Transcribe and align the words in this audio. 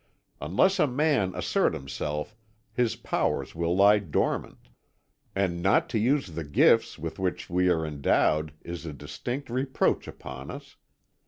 Unless 0.41 0.79
a 0.79 0.87
man 0.87 1.35
assert 1.35 1.75
himself 1.75 2.35
his 2.73 2.95
powers 2.95 3.53
will 3.53 3.75
lie 3.75 3.99
dormant; 3.99 4.69
and 5.35 5.61
not 5.61 5.89
to 5.89 5.99
use 5.99 6.31
the 6.31 6.43
gifts 6.43 6.97
with 6.97 7.19
which 7.19 7.51
we 7.51 7.69
are 7.69 7.85
endowed 7.85 8.51
is 8.63 8.83
a 8.83 8.93
distinct 8.93 9.47
reproach 9.51 10.07
upon 10.07 10.49
us. 10.49 10.75